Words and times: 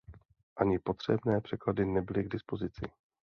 Ani 0.57 0.79
potřebné 0.79 1.41
překlady 1.41 1.85
nebyly 1.85 2.23
k 2.23 2.27
dispozici. 2.31 2.85